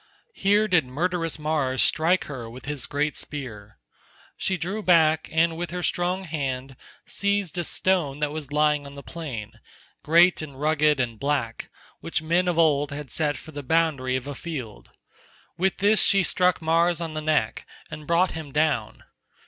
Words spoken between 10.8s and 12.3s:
and black—which